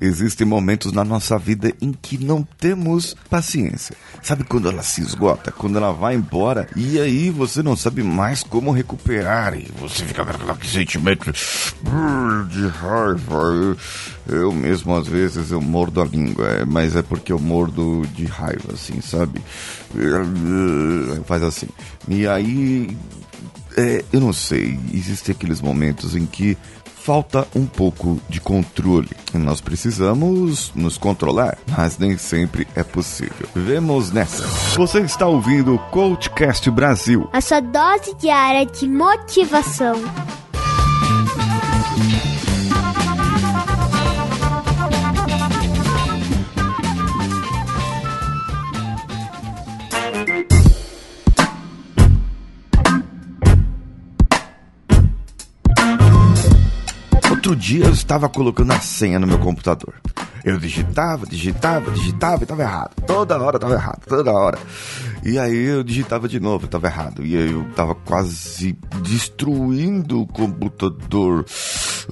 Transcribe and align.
existem 0.00 0.46
momentos 0.46 0.92
na 0.92 1.04
nossa 1.04 1.38
vida 1.38 1.72
em 1.80 1.92
que 1.92 2.16
não 2.16 2.42
temos 2.42 3.14
paciência. 3.28 3.94
Sabe 4.22 4.44
quando 4.44 4.68
ela 4.68 4.82
se 4.82 5.00
esgota? 5.00 5.52
Quando 5.52 5.76
ela 5.76 5.92
vai 5.92 6.14
embora 6.14 6.68
e 6.74 6.98
aí 6.98 7.30
você 7.30 7.62
não 7.62 7.76
sabe 7.76 8.02
mais 8.02 8.42
como 8.42 8.70
recuperar 8.70 9.54
e 9.54 9.70
você 9.78 10.04
fica 10.04 10.24
com 10.24 10.50
aquele 10.50 10.72
sentimento 10.72 11.30
de 11.30 12.66
raiva. 12.68 13.76
Eu 14.28 14.52
mesmo, 14.52 14.94
às 14.96 15.08
vezes, 15.08 15.50
eu 15.50 15.60
mordo 15.60 16.00
a 16.00 16.04
língua, 16.04 16.46
é, 16.48 16.64
mas 16.64 16.94
é 16.94 17.02
porque 17.02 17.32
eu 17.32 17.38
mordo 17.38 18.06
de 18.14 18.24
raiva, 18.26 18.72
assim, 18.74 19.00
sabe? 19.00 19.42
Faz 21.26 21.42
assim. 21.42 21.68
E 22.06 22.28
aí, 22.28 22.96
é, 23.76 24.04
eu 24.12 24.20
não 24.20 24.32
sei, 24.32 24.78
existem 24.92 25.34
aqueles 25.34 25.60
momentos 25.60 26.14
em 26.14 26.26
que 26.26 26.56
falta 27.00 27.46
um 27.54 27.66
pouco 27.66 28.20
de 28.28 28.40
controle. 28.40 29.10
Nós 29.32 29.60
precisamos 29.60 30.70
nos 30.74 30.98
controlar, 30.98 31.58
mas 31.76 31.98
nem 31.98 32.16
sempre 32.18 32.68
é 32.74 32.82
possível. 32.82 33.48
Vemos 33.54 34.12
nessa. 34.12 34.46
Você 34.76 35.00
está 35.00 35.26
ouvindo 35.26 35.74
o 35.74 35.78
Coachcast 35.90 36.70
Brasil. 36.70 37.28
A 37.32 37.40
sua 37.40 37.60
dose 37.60 38.14
diária 38.16 38.66
de 38.66 38.86
motivação. 38.86 39.94
Dia 57.70 57.84
eu 57.84 57.92
estava 57.92 58.28
colocando 58.28 58.72
a 58.72 58.80
senha 58.80 59.16
no 59.20 59.28
meu 59.28 59.38
computador. 59.38 59.94
Eu 60.44 60.58
digitava, 60.58 61.24
digitava, 61.24 61.88
digitava 61.92 62.40
e 62.40 62.42
estava 62.42 62.62
errado. 62.62 62.90
Toda 63.06 63.40
hora 63.40 63.58
estava 63.58 63.74
errado, 63.74 64.00
toda 64.08 64.32
hora. 64.32 64.58
E 65.22 65.38
aí 65.38 65.66
eu 65.66 65.84
digitava 65.84 66.26
de 66.26 66.40
novo, 66.40 66.64
estava 66.64 66.88
errado. 66.88 67.24
E 67.24 67.36
aí 67.36 67.52
eu 67.52 67.62
estava 67.68 67.94
quase 67.94 68.76
destruindo 69.04 70.22
o 70.22 70.26
computador. 70.26 71.46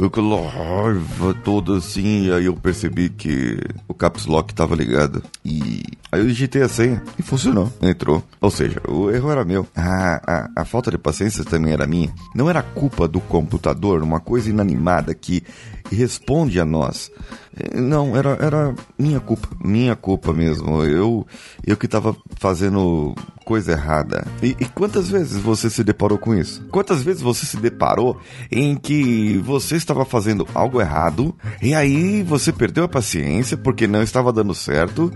Aquela 0.01 0.49
raiva 0.49 1.35
toda 1.43 1.79
assim. 1.79 2.27
E 2.27 2.33
aí 2.33 2.45
eu 2.45 2.55
percebi 2.55 3.09
que 3.09 3.59
o 3.89 3.95
caps 3.95 4.27
lock 4.27 4.53
estava 4.53 4.77
ligado. 4.77 5.25
E 5.45 5.83
aí 6.11 6.21
eu 6.21 6.27
digitei 6.27 6.63
a 6.63 6.69
senha 6.69 7.03
e 7.19 7.23
funcionou. 7.23 7.73
Entrou. 7.83 8.23
Ou 8.41 8.51
seja, 8.51 8.81
o 8.89 9.11
erro 9.11 9.31
era 9.31 9.45
meu. 9.45 9.67
A, 9.75 10.21
a, 10.57 10.63
a 10.63 10.65
falta 10.65 10.91
de 10.91 10.99
paciência 10.99 11.45
também 11.45 11.73
era 11.73 11.87
minha. 11.87 12.13
Não 12.35 12.49
era 12.49 12.63
culpa 12.63 13.07
do 13.07 13.21
computador, 13.21 14.03
uma 14.03 14.21
coisa 14.21 14.51
inanimada 14.51 15.15
que 15.15 15.43
responde 15.91 16.61
a 16.61 16.65
nós. 16.65 17.11
Não, 17.75 18.17
era, 18.17 18.37
era 18.41 18.75
minha 18.99 19.21
culpa, 19.21 19.49
minha 19.63 19.97
culpa 19.97 20.33
mesmo. 20.33 20.85
Eu, 20.85 21.27
eu 21.67 21.77
que 21.77 21.87
estava 21.87 22.17
fazendo 22.37 23.15
coisa 23.45 23.73
errada. 23.73 24.27
E, 24.43 24.55
e, 24.61 24.67
quantas 24.67 25.09
vezes 25.09 25.41
você 25.41 25.71
se 25.71 25.83
deparou 25.83 26.19
com 26.19 26.35
isso? 26.35 26.63
Quantas 26.71 27.03
vezes 27.03 27.23
você 27.23 27.47
se 27.47 27.57
deparou 27.57 28.21
em 28.53 28.77
que 28.77 29.39
você 29.39 29.77
estava 29.77 30.05
fazendo 30.05 30.47
algo 30.55 30.83
errado 30.83 31.35
e 31.63 31.75
aí 31.75 32.23
você 32.23 32.53
perdeu 32.53 32.85
a 32.85 32.89
paciência 32.89 33.57
porque 33.57 33.87
não 33.87 34.03
estava 34.03 34.31
dando 34.35 34.55
certo 34.55 35.11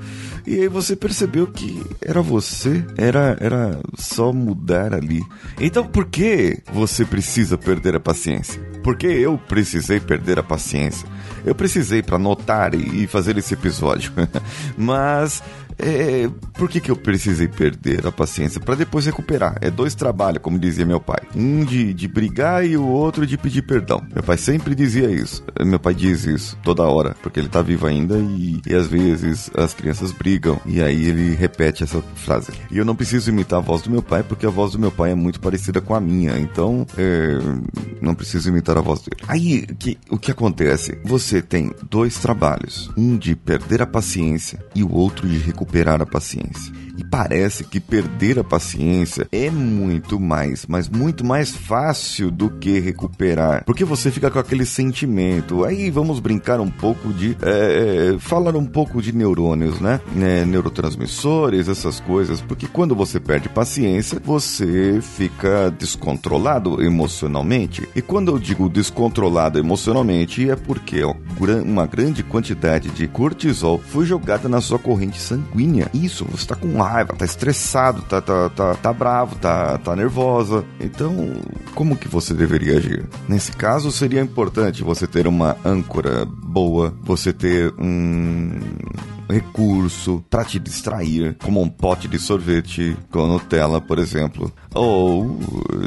e 0.47 0.55
aí 0.55 0.69
você 0.69 0.82
percebeu 0.97 1.47
que 1.47 1.83
era 2.01 2.21
você, 2.21 2.85
era, 2.97 3.37
era 3.41 3.81
só 3.97 4.33
mudar 4.33 4.95
ali. 4.95 5.23
Então 5.61 5.87
por 5.87 6.07
que 6.07 6.59
você 6.73 7.05
precisa 7.05 7.57
perder 7.57 7.95
a 7.95 8.01
paciência? 8.01 8.61
Porque 8.83 9.07
eu 9.07 9.39
precisei 9.39 10.01
perder 10.01 10.39
a 10.39 10.43
paciência. 10.43 11.09
Eu 11.45 11.55
precisei 11.55 12.03
para 12.03 12.19
notar 12.19 12.75
e 12.75 13.07
fazer 13.07 13.37
esse 13.37 13.55
episódio. 13.55 14.13
Mas 14.77 15.43
é, 15.79 16.29
por 16.55 16.69
que, 16.69 16.81
que 16.81 16.91
eu 16.91 16.97
precisei 16.97 17.49
perder 17.49 18.07
a 18.07 18.13
paciência? 18.13 18.61
Para 18.61 18.75
depois 18.75 19.07
recuperar. 19.07 19.57
É 19.61 19.71
dois 19.71 19.95
trabalhos, 19.95 20.43
como 20.43 20.59
dizia 20.59 20.87
meu 20.87 21.01
pai. 21.01 21.21
Um 21.35 21.65
de, 21.65 21.93
de 21.93 22.09
brigar 22.09 22.65
e 22.65 22.77
o 22.77 22.87
outro 22.87 23.27
de 23.27 23.37
pedir 23.37 23.63
perdão. 23.63 24.03
Meu 24.13 24.23
pai 24.23 24.37
sempre 24.37 24.75
dizia 24.75 25.11
isso. 25.11 25.45
Meu 25.65 25.79
pai 25.79 25.95
diz 25.95 26.25
isso 26.25 26.57
toda 26.63 26.83
hora, 26.83 27.17
porque 27.23 27.41
ele 27.41 27.49
tá 27.49 27.63
vivo 27.63 27.87
ainda 27.87 28.17
e, 28.19 28.61
e 28.67 28.75
às 28.75 28.87
vezes 28.87 29.51
as 29.55 29.75
crianças 29.75 30.13
brigam. 30.13 30.61
E 30.67 30.83
aí 30.83 31.05
ele 31.05 31.35
repete 31.35 31.83
essa 31.83 32.01
frase. 32.15 32.53
E 32.71 32.79
eu 32.79 32.85
não 32.85 32.97
preciso 32.97 33.31
imitar 33.31 33.59
a 33.59 33.63
voz 33.63 33.83
do 33.83 33.91
meu 33.91 34.03
pai, 34.03 34.23
porque 34.23 34.47
a 34.47 34.51
voz 34.51 34.73
do 34.73 34.79
meu 34.79 34.91
pai 34.91 35.13
é 35.13 35.15
muito 35.15 35.41
parecida 35.41 35.81
com 35.81 35.95
a 35.95 36.01
minha. 36.01 36.39
Então, 36.39 36.87
é, 36.97 37.39
não 38.01 38.15
preciso 38.15 38.49
imitar 38.49 38.77
a 38.77 38.81
voz 38.81 39.01
dele. 39.01 39.23
Aí, 39.29 39.67
que, 39.79 39.99
o 40.11 40.19
que 40.19 40.31
acontece? 40.31 40.99
Você 41.05 41.43
tem 41.43 41.73
dois 41.91 42.19
trabalhos. 42.19 42.91
Um 42.97 43.17
de 43.17 43.35
perder 43.35 43.83
a 43.83 43.87
paciência 43.87 44.65
e 44.75 44.83
o 44.83 44.93
outro 44.93 45.29
de 45.29 45.39
recuperar 45.39 45.62
recuperar 45.63 46.03
a 46.03 46.07
paciência. 46.07 46.73
E 46.97 47.05
parece 47.05 47.65
que 47.65 47.81
perder 47.81 48.39
a 48.39 48.45
paciência 48.45 49.27
é 49.33 49.51
muito 49.51 50.21
mais, 50.21 50.67
mas 50.67 50.89
muito 50.89 51.25
mais 51.25 51.55
fácil 51.55 52.31
do 52.31 52.51
que 52.51 52.79
recuperar. 52.79 53.65
Porque 53.65 53.85
você 53.85 54.11
fica 54.11 54.31
com 54.31 54.39
aquele 54.39 54.67
sentimento. 54.67 55.65
Aí 55.65 55.91
vamos 55.91 56.21
brincar 56.21 56.61
um 56.61 56.71
pouco 56.71 57.13
de. 57.13 57.37
É, 57.43 58.17
falar 58.19 58.57
um 58.57 58.67
pouco 58.67 59.01
de 59.01 59.13
neurônios, 59.15 59.81
né? 59.81 60.01
É, 60.21 60.45
neurotransmissores, 60.45 61.69
essas 61.69 62.01
coisas. 62.01 62.41
Porque 62.41 62.67
quando 62.67 62.95
você 62.95 63.19
perde 63.19 63.49
paciência, 63.49 64.21
você 64.23 65.01
fica 65.01 65.71
descontrolado 65.71 66.83
emocionalmente. 66.83 67.89
E 67.95 68.03
quando 68.03 68.33
eu 68.33 68.39
digo 68.39 68.69
descontrolado 68.69 69.59
emocionalmente, 69.59 70.51
é 70.51 70.57
porque 70.57 71.03
uma 71.65 71.87
grande 71.87 72.23
quantidade 72.23 72.91
de 72.91 73.09
cortisol 73.09 73.79
foi 73.79 74.05
jogada 74.05 74.49
na 74.49 74.61
sua 74.61 74.79
corrente 74.79 75.21
sanguínea. 75.21 75.91
Isso, 75.95 76.25
você 76.25 76.43
está 76.43 76.55
com 76.55 76.82
raiva, 76.85 77.15
tá 77.15 77.25
estressado, 77.25 78.03
tá, 78.03 78.21
tá, 78.21 78.49
tá, 78.51 78.75
tá 78.75 78.93
bravo, 78.93 79.37
tá, 79.37 79.79
tá 79.79 79.97
nervosa. 79.97 80.65
Então, 80.81 81.33
como 81.75 81.97
que 81.97 82.09
você 82.09 82.35
deveria 82.35 82.79
agir? 82.79 83.05
Nesse 83.29 83.53
caso, 83.53 83.91
seria 83.91 84.21
importante 84.21 84.83
você 84.83 85.07
ter 85.07 85.27
uma 85.27 85.57
âncora 85.65 86.25
boa, 86.27 86.95
você 87.03 87.33
ter 87.33 87.73
um 87.79 88.59
recurso 89.29 90.25
para 90.29 90.45
te 90.45 90.59
distrair, 90.59 91.37
como 91.43 91.61
um 91.61 91.69
pote 91.69 92.09
de 92.09 92.19
sorvete 92.19 92.97
com 93.11 93.27
Nutella, 93.27 93.81
por 93.81 93.99
exemplo. 93.99 94.53
Ou, 94.75 95.39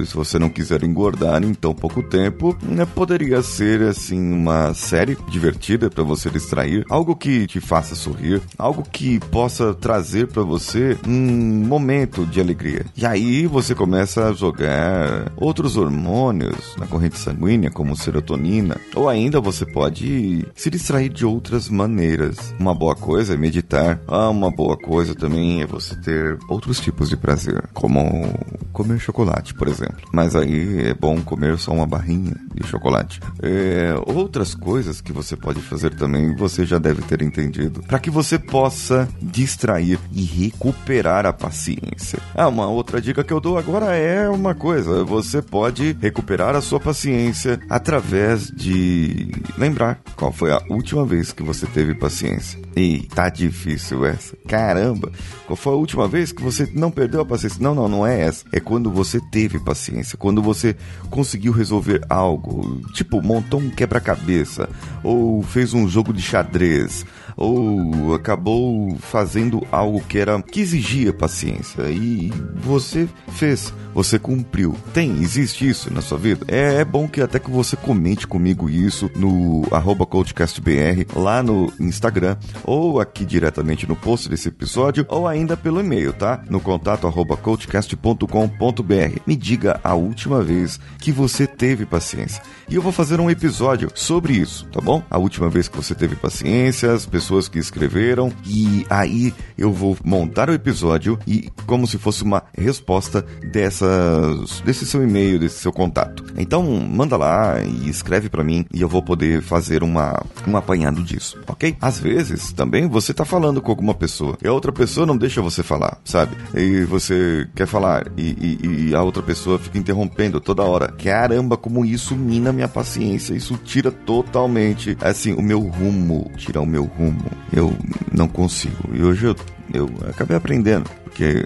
se 0.06 0.14
você 0.16 0.38
não 0.38 0.50
quiser 0.50 0.84
engordar 0.84 1.44
em 1.44 1.54
tão 1.54 1.74
pouco 1.74 2.04
tempo, 2.04 2.56
né, 2.62 2.86
poderia 2.86 3.42
ser 3.42 3.82
assim 3.82 4.34
uma 4.34 4.74
série 4.74 5.18
divertida 5.30 5.90
para 5.90 6.04
você 6.04 6.30
distrair, 6.30 6.86
algo 6.90 7.16
que 7.16 7.48
te 7.48 7.60
faça 7.60 7.96
sorrir, 7.96 8.42
algo 8.58 8.84
que 8.84 9.20
possa 9.32 9.74
trazer 9.74 10.28
para 10.28 10.44
você 10.44 10.98
um 11.08 11.66
momento 11.66 12.26
de 12.26 12.40
alegria. 12.40 12.86
E 12.96 13.06
aí 13.06 13.48
você 13.48 13.74
começa 13.74 14.28
a 14.28 14.34
jogar 14.34 15.32
outros 15.36 15.78
hormônios 15.78 16.76
na 16.78 16.86
corrente 16.86 17.18
sanguínea, 17.18 17.72
como 17.72 17.96
serotonina, 17.96 18.78
ou 18.96 19.10
ainda 19.10 19.42
você 19.42 19.66
pode 19.66 20.46
se 20.56 20.70
distrair 20.70 21.10
de 21.10 21.26
outras 21.26 21.70
maneiras. 21.70 22.54
Uma 22.60 22.76
boa 22.76 22.96
coisa 22.96 23.25
é 23.30 23.38
meditar. 23.38 24.00
Ah, 24.08 24.30
uma 24.30 24.52
boa 24.52 24.78
coisa 24.78 25.16
também 25.16 25.62
é 25.62 25.66
você 25.66 25.96
ter 25.96 26.38
outros 26.50 26.80
tipos 26.80 27.10
de 27.10 27.18
prazer, 27.18 27.64
como 27.74 28.34
comer 28.72 29.00
chocolate, 29.00 29.54
por 29.54 29.68
exemplo. 29.68 30.08
Mas 30.12 30.36
aí 30.36 30.88
é 30.88 30.94
bom 30.94 31.22
comer 31.22 31.58
só 31.58 31.72
uma 31.72 31.86
barrinha 31.86 32.36
de 32.54 32.68
chocolate. 32.68 33.20
É, 33.42 33.94
outras 34.06 34.54
coisas 34.54 35.02
que 35.02 35.12
você 35.12 35.36
pode 35.36 35.62
fazer 35.62 35.96
também, 35.96 36.36
você 36.36 36.66
já 36.66 36.78
deve 36.78 37.02
ter 37.02 37.22
entendido, 37.22 37.82
para 37.84 38.00
que 38.00 38.10
você 38.10 38.38
possa 38.38 39.08
distrair 39.22 40.00
e 40.12 40.24
recuperar 40.24 41.26
a 41.26 41.34
paciência. 41.34 42.20
Ah, 42.34 42.48
uma 42.48 42.68
outra 42.68 43.02
dica 43.02 43.24
que 43.24 43.34
eu 43.34 43.40
dou 43.40 43.58
agora 43.58 43.96
é 43.96 44.30
uma 44.30 44.54
coisa: 44.54 45.04
você 45.04 45.42
pode 45.42 45.96
recuperar 46.02 46.56
a 46.56 46.62
sua 46.62 46.80
paciência 46.80 47.60
através 47.70 48.48
de 48.48 49.32
lembrar 49.58 50.00
qual 50.16 50.32
foi 50.32 50.52
a 50.52 50.62
última 50.70 51.06
vez 51.06 51.32
que 51.32 51.44
você 51.44 51.66
teve 51.66 51.94
paciência. 51.94 52.65
E 52.76 53.04
tá 53.16 53.30
difícil 53.30 54.06
essa. 54.06 54.36
Caramba, 54.48 55.10
qual 55.48 55.56
foi 55.56 55.74
a 55.74 55.78
última 55.78 56.08
vez 56.10 56.34
que 56.34 56.44
você 56.44 56.70
não 56.74 56.92
perdeu 56.92 57.22
a 57.22 57.26
paciência? 57.26 57.62
Não, 57.62 57.74
não, 57.74 57.88
não 57.88 58.06
é 58.06 58.22
essa. 58.22 58.46
É 58.52 58.60
quando 58.60 58.92
você 58.92 59.22
teve 59.32 59.60
paciência, 59.60 60.18
quando 60.18 60.42
você 60.42 60.76
conseguiu 61.10 61.54
resolver 61.54 62.02
algo, 62.10 62.82
tipo, 62.94 63.22
montou 63.22 63.62
um 63.62 63.70
quebra-cabeça, 63.70 64.70
ou 65.02 65.42
fez 65.42 65.74
um 65.74 65.88
jogo 65.88 66.12
de 66.12 66.22
xadrez, 66.22 67.06
ou 67.38 68.14
acabou 68.14 68.96
fazendo 68.98 69.66
algo 69.72 70.02
que 70.02 70.18
era 70.18 70.42
que 70.42 70.62
exigia 70.62 71.14
paciência 71.14 71.84
e 71.90 72.32
você 72.56 73.08
fez, 73.30 73.74
você 73.94 74.18
cumpriu. 74.18 74.76
Tem, 74.94 75.22
existe 75.22 75.68
isso 75.68 75.94
na 75.94 76.02
sua 76.02 76.18
vida? 76.18 76.46
É, 76.48 76.76
é 76.76 76.86
bom 76.86 77.08
que 77.08 77.22
até 77.22 77.40
que 77.40 77.52
você 77.52 77.76
comente 77.76 78.26
comigo 78.26 78.70
isso 78.70 79.12
no 79.16 79.64
coachcastbr 80.06 81.06
lá 81.16 81.44
no 81.44 81.72
Instagram 81.80 82.38
ou 82.64 83.00
aqui 83.00 83.26
diretamente 83.26 83.88
no 83.88 83.96
post 83.96 84.30
desse 84.30 84.50
episódio 84.50 85.06
ou 85.10 85.28
ainda 85.28 85.58
pelo 85.58 85.80
e-mail, 85.80 86.14
tá? 86.14 86.42
No 86.50 86.60
contato 86.60 87.06
coachcast.com.br. 87.42 89.20
Me 89.26 89.36
diga 89.36 89.80
a 89.84 89.94
última 89.94 90.42
vez 90.42 90.80
que 91.00 91.12
você 91.12 91.46
teve 91.48 91.86
paciência. 91.86 92.42
E 92.70 92.76
eu 92.76 92.82
vou 92.82 92.92
fazer 92.92 93.20
um 93.20 93.30
episódio 93.30 93.92
sobre 93.94 94.34
isso, 94.34 94.66
tá 94.68 94.82
bom? 94.82 95.04
A 95.10 95.18
última 95.18 95.50
vez 95.50 95.68
que 95.68 95.78
você 95.78 95.94
teve 95.94 96.16
paciência, 96.16 96.92
as 96.92 97.06
pessoas 97.06 97.25
que 97.50 97.60
escreveram, 97.60 98.32
e 98.46 98.86
aí 98.90 99.34
eu 99.58 99.72
vou 99.72 99.98
montar 100.04 100.50
o 100.50 100.54
episódio 100.54 101.18
e 101.28 101.50
como 101.66 101.88
se 101.88 101.98
fosse 101.98 102.24
uma 102.24 102.44
resposta 102.58 103.26
dessas, 103.52 104.62
desse 104.62 104.86
seu 104.86 105.04
e-mail, 105.04 105.40
desse 105.40 105.60
seu 105.60 105.72
contato. 105.72 106.24
Então 106.38 106.64
manda 106.64 107.18
lá 107.18 107.62
e 107.62 107.90
escreve 107.90 108.30
para 108.30 108.44
mim 108.44 108.66
e 108.74 108.82
eu 108.82 108.88
vou 108.88 109.02
poder 109.02 109.42
fazer 109.42 109.84
uma, 109.84 110.24
um 110.48 110.56
apanhado 110.56 111.04
disso, 111.04 111.40
ok? 111.48 111.76
Às 111.82 112.00
vezes 112.00 112.52
também 112.54 112.88
você 112.88 113.14
tá 113.14 113.26
falando 113.26 113.62
com 113.62 113.72
alguma 113.72 113.94
pessoa 113.94 114.38
e 114.44 114.48
a 114.48 114.54
outra 114.54 114.72
pessoa 114.72 115.06
não 115.06 115.18
deixa 115.18 115.42
você 115.42 115.64
falar, 115.64 115.98
sabe? 116.04 116.36
E 116.54 116.84
você 116.84 117.48
quer 117.56 117.68
falar 117.68 118.08
e, 118.16 118.60
e, 118.62 118.90
e 118.90 118.96
a 118.96 119.02
outra 119.02 119.24
pessoa 119.24 119.60
fica 119.60 119.78
interrompendo 119.78 120.40
toda 120.40 120.64
hora. 120.64 120.94
Caramba, 121.04 121.58
como 121.58 121.86
isso 121.86 122.16
mina 122.16 122.54
minha 122.54 122.68
paciência, 122.68 123.34
isso 123.34 123.60
tira 123.64 123.92
totalmente, 123.92 124.98
assim, 125.02 125.34
o 125.34 125.42
meu 125.42 125.60
rumo, 125.60 126.32
tira 126.38 126.62
o 126.62 126.66
meu 126.66 126.86
rumo. 126.86 127.15
Eu 127.52 127.76
não 128.12 128.28
consigo. 128.28 128.90
E 128.94 129.04
hoje 129.04 129.26
eu, 129.26 129.36
eu 129.74 129.90
acabei 130.10 130.36
aprendendo, 130.36 130.90
porque 131.04 131.46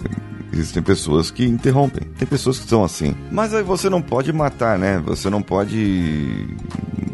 Existem 0.52 0.82
pessoas 0.82 1.30
que 1.30 1.46
interrompem, 1.46 2.08
tem 2.18 2.28
pessoas 2.28 2.60
que 2.60 2.68
são 2.68 2.84
assim. 2.84 3.16
Mas 3.32 3.54
aí 3.54 3.62
você 3.62 3.90
não 3.90 4.02
pode 4.02 4.34
matar, 4.34 4.80
né? 4.80 5.00
Você 5.06 5.30
não 5.30 5.42
pode 5.42 6.48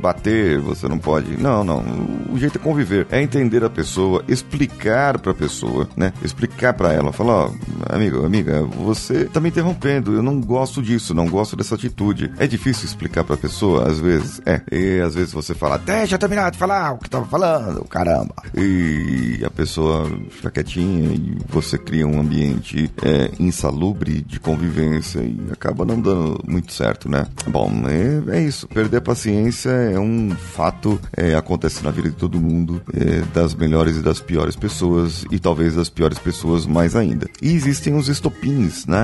bater, 0.05 0.59
você 0.59 0.87
não 0.87 0.99
pode. 0.99 1.35
Não, 1.41 1.63
não. 1.63 1.83
O 2.31 2.37
jeito 2.37 2.59
é 2.59 2.61
conviver, 2.61 3.07
é 3.09 3.21
entender 3.21 3.63
a 3.63 3.69
pessoa, 3.69 4.23
explicar 4.27 5.19
para 5.19 5.31
a 5.31 5.35
pessoa, 5.35 5.89
né? 5.97 6.13
Explicar 6.23 6.73
para 6.73 6.93
ela, 6.93 7.11
falar, 7.11 7.45
ó, 7.45 7.51
amigo, 7.89 8.23
amiga, 8.23 8.61
você 8.61 9.25
tá 9.25 9.39
me 9.39 9.49
interrompendo, 9.49 10.13
eu 10.13 10.21
não 10.21 10.39
gosto 10.39 10.81
disso, 10.81 11.15
não 11.15 11.27
gosto 11.27 11.55
dessa 11.55 11.73
atitude. 11.73 12.31
É 12.37 12.45
difícil 12.45 12.85
explicar 12.85 13.23
para 13.23 13.33
a 13.33 13.37
pessoa, 13.37 13.87
às 13.87 13.99
vezes, 13.99 14.39
é. 14.45 14.61
E 14.71 15.01
às 15.01 15.15
vezes 15.15 15.33
você 15.33 15.55
fala, 15.55 15.77
deixa 15.79 16.15
eu 16.15 16.19
terminar 16.19 16.51
de 16.51 16.57
falar 16.57 16.93
o 16.93 16.97
que 16.99 17.09
tava 17.09 17.25
falando, 17.25 17.83
caramba. 17.85 18.35
E 18.55 19.41
a 19.43 19.49
pessoa 19.49 20.07
fica 20.29 20.51
quietinha 20.51 21.13
e 21.13 21.37
você 21.49 21.79
cria 21.79 22.05
um 22.05 22.19
ambiente 22.19 22.91
é, 23.03 23.31
insalubre 23.39 24.21
de 24.21 24.39
convivência 24.39 25.19
e 25.19 25.39
acaba 25.51 25.83
não 25.83 25.99
dando 25.99 26.39
muito 26.47 26.71
certo, 26.71 27.09
né? 27.09 27.25
Bom, 27.47 27.71
é, 27.87 28.37
é 28.37 28.41
isso. 28.41 28.67
Perder 28.67 28.97
a 28.97 29.01
paciência 29.01 29.69
é 29.69 29.94
um 29.99 30.31
fato, 30.31 30.99
é, 31.15 31.35
acontece 31.35 31.83
na 31.83 31.91
vida 31.91 32.09
de 32.09 32.15
todo 32.15 32.39
mundo, 32.39 32.81
é, 32.93 33.21
das 33.33 33.53
melhores 33.53 33.97
e 33.97 34.01
das 34.01 34.19
piores 34.19 34.55
pessoas, 34.55 35.25
e 35.31 35.39
talvez 35.39 35.75
das 35.75 35.89
piores 35.89 36.19
pessoas 36.19 36.65
mais 36.65 36.95
ainda. 36.95 37.27
E 37.41 37.53
existem 37.53 37.95
os 37.95 38.09
estopins, 38.09 38.85
né? 38.85 38.97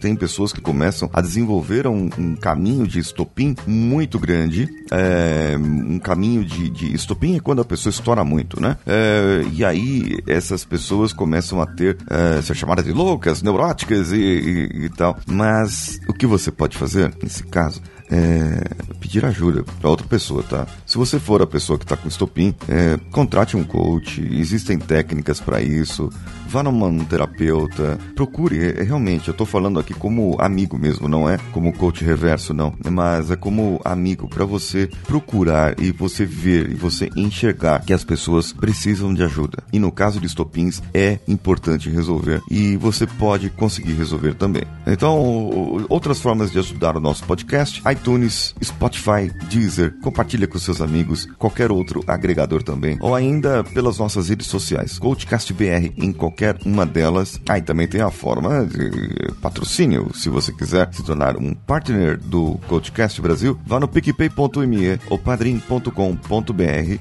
Tem 0.00 0.14
pessoas 0.14 0.52
que 0.52 0.60
começam 0.60 1.08
a 1.12 1.20
desenvolver 1.20 1.86
um, 1.86 2.08
um 2.18 2.36
caminho 2.36 2.86
de 2.86 2.98
estopim 2.98 3.54
muito 3.66 4.18
grande, 4.18 4.68
é, 4.90 5.56
um 5.58 5.98
caminho 5.98 6.44
de, 6.44 6.70
de 6.70 6.94
estopim 6.94 7.36
é 7.36 7.40
quando 7.40 7.60
a 7.62 7.64
pessoa 7.64 7.90
estoura 7.90 8.24
muito, 8.24 8.60
né? 8.60 8.76
É, 8.86 9.44
e 9.52 9.64
aí 9.64 10.18
essas 10.26 10.64
pessoas 10.64 11.12
começam 11.12 11.60
a 11.60 11.66
ter, 11.66 11.96
é, 12.08 12.42
ser 12.42 12.54
chamadas 12.54 12.84
de 12.84 12.92
loucas, 12.92 13.42
neuróticas 13.42 14.12
e, 14.12 14.16
e, 14.16 14.84
e 14.84 14.88
tal. 14.90 15.18
Mas 15.26 15.98
o 16.08 16.12
que 16.12 16.26
você 16.26 16.50
pode 16.50 16.76
fazer 16.76 17.12
nesse 17.22 17.42
caso? 17.44 17.80
É, 18.10 18.94
pedir 19.00 19.24
ajuda 19.24 19.64
para 19.80 19.90
outra 19.90 20.06
pessoa, 20.06 20.42
tá? 20.42 20.66
Se 20.96 20.98
você 20.98 21.20
for 21.20 21.42
a 21.42 21.46
pessoa 21.46 21.78
que 21.78 21.84
está 21.84 21.94
com 21.94 22.08
estopim, 22.08 22.54
é, 22.66 22.98
contrate 23.10 23.54
um 23.54 23.62
coach, 23.62 24.18
existem 24.32 24.78
técnicas 24.78 25.38
para 25.38 25.60
isso, 25.60 26.08
vá 26.48 26.62
num 26.62 27.04
terapeuta, 27.04 27.98
procure, 28.14 28.58
é, 28.58 28.82
realmente, 28.82 29.28
eu 29.28 29.32
estou 29.32 29.46
falando 29.46 29.78
aqui 29.78 29.92
como 29.92 30.38
amigo 30.40 30.78
mesmo, 30.78 31.06
não 31.06 31.28
é 31.28 31.36
como 31.52 31.70
coach 31.70 32.02
reverso, 32.02 32.54
não, 32.54 32.72
mas 32.90 33.30
é 33.30 33.36
como 33.36 33.78
amigo 33.84 34.26
para 34.26 34.46
você 34.46 34.88
procurar 35.06 35.78
e 35.78 35.92
você 35.92 36.24
ver 36.24 36.70
e 36.70 36.74
você 36.74 37.10
enxergar 37.14 37.84
que 37.84 37.92
as 37.92 38.02
pessoas 38.02 38.54
precisam 38.54 39.12
de 39.12 39.22
ajuda. 39.22 39.62
E 39.70 39.78
no 39.78 39.92
caso 39.92 40.18
de 40.18 40.26
estopins, 40.26 40.82
é 40.94 41.18
importante 41.28 41.90
resolver 41.90 42.40
e 42.50 42.74
você 42.78 43.06
pode 43.06 43.50
conseguir 43.50 43.92
resolver 43.92 44.32
também. 44.32 44.62
Então, 44.86 45.84
outras 45.90 46.22
formas 46.22 46.50
de 46.50 46.58
ajudar 46.58 46.96
o 46.96 47.00
nosso 47.00 47.22
podcast, 47.24 47.82
iTunes, 47.86 48.54
Spotify, 48.64 49.30
Deezer, 49.50 49.94
compartilha 50.00 50.46
com 50.46 50.58
seus 50.58 50.85
amigos, 50.86 51.26
qualquer 51.38 51.70
outro 51.70 52.02
agregador 52.06 52.62
também, 52.62 52.96
ou 53.00 53.14
ainda 53.14 53.62
pelas 53.64 53.98
nossas 53.98 54.28
redes 54.28 54.46
sociais, 54.46 54.98
CoachCastBR 54.98 55.92
em 55.96 56.12
qualquer 56.12 56.56
uma 56.64 56.86
delas. 56.86 57.40
Aí 57.48 57.60
ah, 57.60 57.64
também 57.64 57.86
tem 57.86 58.00
a 58.00 58.10
forma 58.10 58.64
de 58.64 59.32
patrocínio, 59.42 60.10
se 60.14 60.28
você 60.28 60.52
quiser 60.52 60.88
se 60.92 61.02
tornar 61.02 61.36
um 61.36 61.54
partner 61.54 62.18
do 62.18 62.58
CoachCast 62.68 63.20
Brasil, 63.20 63.58
vá 63.66 63.78
no 63.80 63.88
picpay.me 63.88 64.98
ou 65.10 65.18
padrim.com.br, 65.18 65.90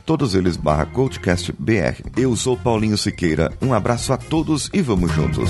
todos 0.05 0.35
eles 0.35 0.57
barra 0.57 0.85
CoachCastBR. 0.85 2.03
Eu 2.17 2.35
sou 2.35 2.57
Paulinho 2.57 2.97
Siqueira, 2.97 3.51
um 3.61 3.73
abraço 3.73 4.11
a 4.11 4.17
todos 4.17 4.69
e 4.73 4.81
vamos 4.81 5.11
juntos. 5.11 5.49